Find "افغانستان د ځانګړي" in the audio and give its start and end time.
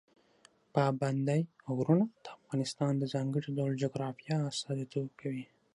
2.37-3.49